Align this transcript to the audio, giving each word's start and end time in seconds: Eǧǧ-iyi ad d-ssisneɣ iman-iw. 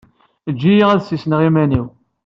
Eǧǧ-iyi 0.49 0.85
ad 0.91 0.97
d-ssisneɣ 1.01 1.39
iman-iw. 1.47 1.87